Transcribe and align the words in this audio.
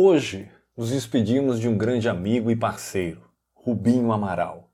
Hoje 0.00 0.48
nos 0.76 0.90
despedimos 0.90 1.58
de 1.58 1.66
um 1.66 1.76
grande 1.76 2.08
amigo 2.08 2.52
e 2.52 2.54
parceiro, 2.54 3.20
Rubinho 3.52 4.12
Amaral. 4.12 4.70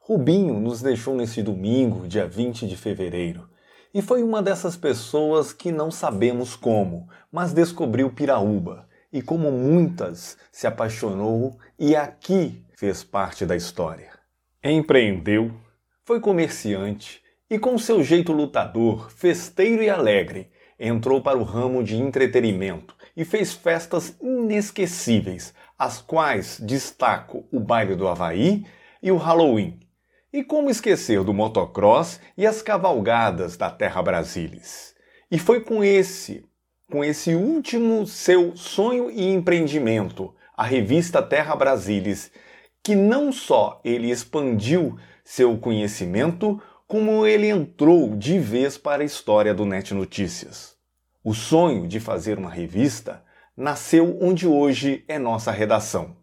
Rubinho 0.00 0.58
nos 0.58 0.82
deixou 0.82 1.14
nesse 1.14 1.40
domingo, 1.40 2.08
dia 2.08 2.26
20 2.26 2.66
de 2.66 2.76
fevereiro, 2.76 3.48
e 3.94 4.02
foi 4.02 4.24
uma 4.24 4.42
dessas 4.42 4.76
pessoas 4.76 5.52
que 5.52 5.70
não 5.70 5.92
sabemos 5.92 6.56
como, 6.56 7.08
mas 7.30 7.52
descobriu 7.52 8.10
Piraúba 8.10 8.88
e, 9.12 9.22
como 9.22 9.52
muitas, 9.52 10.36
se 10.50 10.66
apaixonou 10.66 11.56
e 11.78 11.94
aqui 11.94 12.60
fez 12.74 13.04
parte 13.04 13.46
da 13.46 13.54
história. 13.54 14.10
Empreendeu, 14.64 15.52
foi 16.02 16.18
comerciante 16.18 17.22
e, 17.48 17.56
com 17.56 17.78
seu 17.78 18.02
jeito 18.02 18.32
lutador, 18.32 19.12
festeiro 19.12 19.80
e 19.80 19.88
alegre, 19.88 20.50
entrou 20.76 21.22
para 21.22 21.38
o 21.38 21.44
ramo 21.44 21.84
de 21.84 21.96
entretenimento 21.96 22.96
e 23.16 23.24
fez 23.24 23.54
festas 23.54 24.14
inesquecíveis, 24.46 25.52
as 25.78 26.00
quais 26.00 26.58
destaco 26.60 27.46
o 27.52 27.60
baile 27.60 27.94
do 27.94 28.08
Havaí 28.08 28.64
e 29.02 29.10
o 29.10 29.16
Halloween. 29.16 29.80
E 30.32 30.42
como 30.44 30.70
esquecer 30.70 31.22
do 31.22 31.34
motocross 31.34 32.20
e 32.36 32.46
as 32.46 32.62
cavalgadas 32.62 33.56
da 33.56 33.70
Terra 33.70 34.02
Brasilis? 34.02 34.94
E 35.30 35.38
foi 35.38 35.60
com 35.60 35.82
esse, 35.82 36.44
com 36.90 37.04
esse 37.04 37.34
último 37.34 38.06
seu 38.06 38.56
sonho 38.56 39.10
e 39.10 39.32
empreendimento, 39.32 40.34
a 40.56 40.64
revista 40.64 41.22
Terra 41.22 41.54
Brasilis, 41.56 42.30
que 42.82 42.94
não 42.94 43.32
só 43.32 43.80
ele 43.84 44.10
expandiu 44.10 44.96
seu 45.24 45.58
conhecimento, 45.58 46.62
como 46.86 47.26
ele 47.26 47.48
entrou 47.48 48.16
de 48.16 48.38
vez 48.38 48.78
para 48.78 49.02
a 49.02 49.06
história 49.06 49.52
do 49.52 49.66
Net 49.66 49.92
Notícias. 49.92 50.76
O 51.24 51.34
sonho 51.34 51.88
de 51.88 51.98
fazer 51.98 52.38
uma 52.38 52.50
revista 52.50 53.25
nasceu 53.56 54.18
onde 54.20 54.46
hoje 54.46 55.04
é 55.08 55.18
nossa 55.18 55.50
redação. 55.50 56.16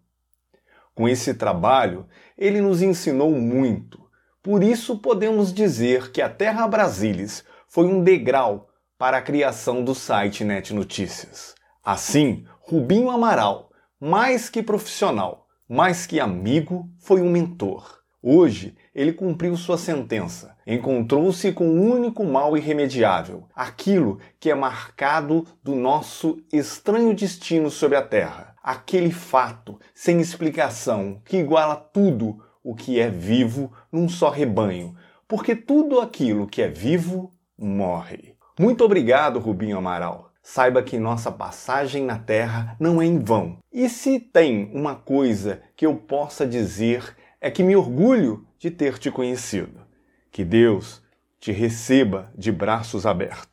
Com 0.94 1.10
esse 1.10 1.34
trabalho, 1.34 2.06
ele 2.38 2.62
nos 2.62 2.82
ensinou 2.82 3.32
muito. 3.32 4.04
Por 4.44 4.62
isso 4.62 5.00
podemos 5.00 5.54
dizer 5.54 6.12
que 6.12 6.22
a 6.22 6.30
Terra 6.30 6.68
Brasilis 6.68 7.44
foi 7.68 7.88
um 7.88 8.04
degrau 8.04 8.70
para 8.98 9.18
a 9.18 9.22
criação 9.22 9.84
do 9.84 9.96
site 9.96 10.44
Net 10.44 10.74
Notícias. 10.74 11.56
Assim, 11.84 12.46
Rubinho 12.60 13.10
Amaral, 13.10 13.72
mais 14.00 14.50
que 14.50 14.62
profissional, 14.62 15.48
mais 15.68 16.06
que 16.06 16.20
amigo, 16.20 16.88
foi 17.00 17.22
um 17.22 17.32
mentor. 17.32 18.03
Hoje, 18.26 18.74
ele 18.96 19.12
cumpriu 19.12 19.58
sua 19.58 19.78
sentença. 19.78 20.56
Encontrou-se 20.66 21.52
com 21.52 21.68
o 21.68 21.94
único 21.94 22.24
mal 22.24 22.56
irremediável, 22.56 23.44
aquilo 23.54 24.18
que 24.40 24.50
é 24.50 24.56
marcado 24.56 25.46
do 25.62 25.76
nosso 25.76 26.42
estranho 26.54 27.14
destino 27.14 27.70
sobre 27.70 27.98
a 27.98 28.02
Terra. 28.02 28.56
Aquele 28.64 29.12
fato 29.12 29.78
sem 29.94 30.22
explicação 30.22 31.22
que 31.26 31.36
iguala 31.36 31.76
tudo 31.76 32.42
o 32.64 32.74
que 32.74 32.98
é 32.98 33.10
vivo 33.10 33.74
num 33.92 34.08
só 34.08 34.30
rebanho, 34.30 34.96
porque 35.28 35.54
tudo 35.54 36.00
aquilo 36.00 36.48
que 36.48 36.62
é 36.62 36.70
vivo 36.70 37.34
morre. 37.58 38.38
Muito 38.58 38.86
obrigado, 38.86 39.38
Rubinho 39.38 39.78
Amaral. 39.78 40.32
Saiba 40.42 40.82
que 40.82 40.98
nossa 40.98 41.30
passagem 41.30 42.06
na 42.06 42.20
Terra 42.20 42.78
não 42.80 43.02
é 43.02 43.06
em 43.06 43.20
vão. 43.20 43.58
E 43.72 43.90
se 43.90 44.18
tem 44.18 44.72
uma 44.74 44.96
coisa 44.96 45.62
que 45.76 45.86
eu 45.86 45.96
possa 45.96 46.48
dizer 46.48 47.16
é 47.44 47.52
que 47.52 47.62
me 47.62 47.76
orgulho 47.76 48.48
de 48.58 48.72
ter 48.72 48.98
te 48.98 49.12
conhecido. 49.12 49.82
Que 50.32 50.46
Deus 50.46 51.04
te 51.38 51.52
receba 51.52 52.32
de 52.38 52.54
braços 52.54 53.06
abertos. 53.06 53.38